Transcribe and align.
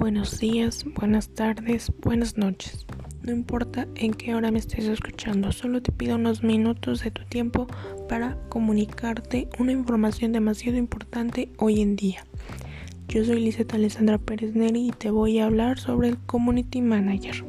Buenos 0.00 0.40
días, 0.40 0.86
buenas 0.98 1.28
tardes, 1.28 1.92
buenas 2.00 2.38
noches. 2.38 2.86
No 3.22 3.32
importa 3.32 3.86
en 3.96 4.14
qué 4.14 4.34
hora 4.34 4.50
me 4.50 4.58
estés 4.58 4.86
escuchando, 4.86 5.52
solo 5.52 5.82
te 5.82 5.92
pido 5.92 6.16
unos 6.16 6.42
minutos 6.42 7.04
de 7.04 7.10
tu 7.10 7.22
tiempo 7.24 7.66
para 8.08 8.38
comunicarte 8.48 9.50
una 9.58 9.72
información 9.72 10.32
demasiado 10.32 10.78
importante 10.78 11.50
hoy 11.58 11.82
en 11.82 11.96
día. 11.96 12.24
Yo 13.08 13.26
soy 13.26 13.40
Lizeth 13.40 13.74
Alessandra 13.74 14.16
Pérez 14.16 14.54
Neri 14.54 14.88
y 14.88 14.92
te 14.92 15.10
voy 15.10 15.38
a 15.38 15.44
hablar 15.44 15.78
sobre 15.78 16.08
el 16.08 16.16
Community 16.16 16.80
Manager. 16.80 17.44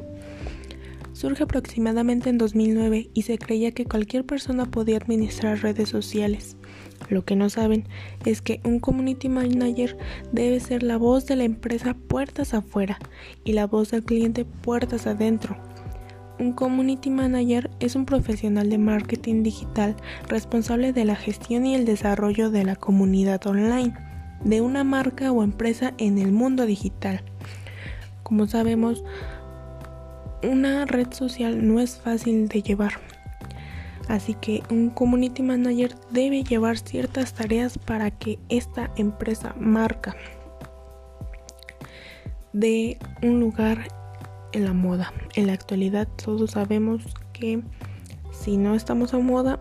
Surge 1.22 1.44
aproximadamente 1.44 2.30
en 2.30 2.36
2009 2.36 3.10
y 3.14 3.22
se 3.22 3.38
creía 3.38 3.70
que 3.70 3.84
cualquier 3.84 4.26
persona 4.26 4.66
podía 4.66 4.96
administrar 4.96 5.62
redes 5.62 5.88
sociales. 5.88 6.56
Lo 7.10 7.24
que 7.24 7.36
no 7.36 7.48
saben 7.48 7.84
es 8.24 8.42
que 8.42 8.60
un 8.64 8.80
community 8.80 9.28
manager 9.28 9.96
debe 10.32 10.58
ser 10.58 10.82
la 10.82 10.96
voz 10.96 11.26
de 11.26 11.36
la 11.36 11.44
empresa 11.44 11.94
puertas 11.94 12.54
afuera 12.54 12.98
y 13.44 13.52
la 13.52 13.68
voz 13.68 13.92
del 13.92 14.02
cliente 14.02 14.44
puertas 14.44 15.06
adentro. 15.06 15.56
Un 16.40 16.54
community 16.54 17.08
manager 17.10 17.70
es 17.78 17.94
un 17.94 18.04
profesional 18.04 18.68
de 18.68 18.78
marketing 18.78 19.44
digital 19.44 19.94
responsable 20.28 20.92
de 20.92 21.04
la 21.04 21.14
gestión 21.14 21.66
y 21.66 21.76
el 21.76 21.84
desarrollo 21.84 22.50
de 22.50 22.64
la 22.64 22.74
comunidad 22.74 23.46
online 23.46 23.94
de 24.44 24.60
una 24.60 24.82
marca 24.82 25.30
o 25.30 25.44
empresa 25.44 25.94
en 25.98 26.18
el 26.18 26.32
mundo 26.32 26.66
digital. 26.66 27.22
Como 28.24 28.48
sabemos, 28.48 29.04
una 30.42 30.84
red 30.86 31.12
social 31.12 31.66
no 31.66 31.80
es 31.80 31.96
fácil 31.96 32.48
de 32.48 32.62
llevar 32.62 32.92
Así 34.08 34.34
que 34.34 34.62
un 34.70 34.90
community 34.90 35.42
manager 35.42 35.94
debe 36.10 36.42
llevar 36.42 36.78
ciertas 36.78 37.34
tareas 37.34 37.78
para 37.78 38.10
que 38.10 38.38
esta 38.48 38.90
empresa 38.96 39.54
marca 39.58 40.16
de 42.52 42.98
un 43.22 43.40
lugar 43.40 43.88
en 44.52 44.64
la 44.64 44.72
moda. 44.72 45.12
En 45.34 45.46
la 45.46 45.54
actualidad 45.54 46.08
todos 46.22 46.52
sabemos 46.52 47.02
que 47.32 47.62
si 48.32 48.56
no 48.56 48.74
estamos 48.74 49.14
a 49.14 49.18
moda 49.18 49.60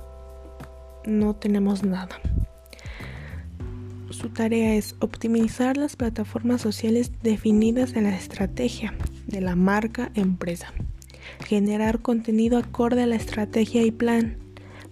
no 1.06 1.36
tenemos 1.36 1.84
nada. 1.84 2.20
Su 4.10 4.30
tarea 4.30 4.76
es 4.76 4.96
optimizar 5.00 5.78
las 5.78 5.96
plataformas 5.96 6.62
sociales 6.62 7.12
definidas 7.24 7.94
en 7.96 8.04
la 8.04 8.16
estrategia 8.16 8.94
de 9.28 9.42
la 9.42 9.56
marca 9.56 10.12
empresa 10.16 10.74
generar 11.46 12.00
contenido 12.00 12.58
acorde 12.58 13.04
a 13.04 13.08
la 13.08 13.16
estrategia 13.16 13.84
y 13.84 13.92
plan, 13.92 14.38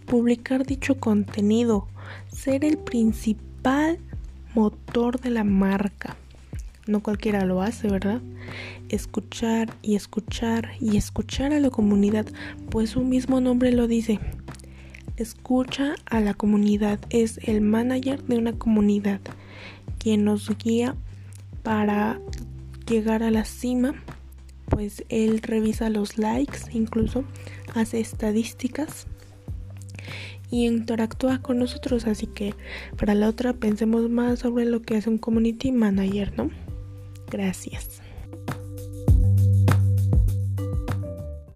publicar 0.05 0.65
dicho 0.65 0.99
contenido, 0.99 1.87
ser 2.27 2.65
el 2.65 2.77
principal 2.77 3.99
motor 4.55 5.19
de 5.19 5.29
la 5.29 5.43
marca. 5.43 6.15
No 6.87 7.01
cualquiera 7.01 7.45
lo 7.45 7.61
hace, 7.61 7.87
¿verdad? 7.87 8.21
Escuchar 8.89 9.73
y 9.81 9.95
escuchar 9.95 10.71
y 10.79 10.97
escuchar 10.97 11.53
a 11.53 11.59
la 11.59 11.69
comunidad, 11.69 12.25
pues 12.71 12.91
su 12.91 13.01
mismo 13.01 13.41
nombre 13.41 13.71
lo 13.71 13.87
dice. 13.87 14.19
Escucha 15.17 15.95
a 16.05 16.19
la 16.21 16.33
comunidad, 16.33 16.99
es 17.09 17.39
el 17.43 17.61
manager 17.61 18.23
de 18.23 18.37
una 18.37 18.53
comunidad, 18.53 19.19
quien 19.99 20.23
nos 20.23 20.49
guía 20.57 20.95
para 21.61 22.19
llegar 22.87 23.21
a 23.21 23.29
la 23.29 23.45
cima 23.45 23.93
pues 24.69 25.03
él 25.09 25.41
revisa 25.41 25.89
los 25.89 26.17
likes, 26.17 26.59
incluso 26.71 27.23
hace 27.73 27.99
estadísticas 27.99 29.07
y 30.51 30.65
interactúa 30.65 31.41
con 31.41 31.59
nosotros. 31.59 32.07
Así 32.07 32.27
que 32.27 32.53
para 32.97 33.15
la 33.15 33.27
otra 33.29 33.53
pensemos 33.53 34.09
más 34.09 34.39
sobre 34.39 34.65
lo 34.65 34.81
que 34.81 34.97
hace 34.97 35.09
un 35.09 35.17
community 35.17 35.71
manager, 35.71 36.33
¿no? 36.37 36.49
Gracias. 37.29 38.01